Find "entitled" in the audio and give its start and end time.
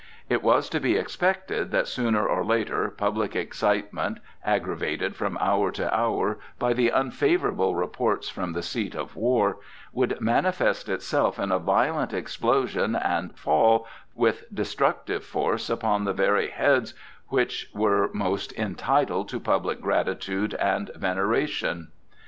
18.57-19.29